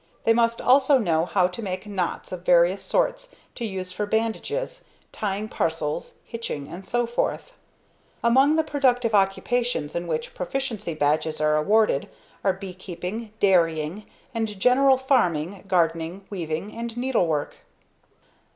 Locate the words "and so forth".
6.69-7.53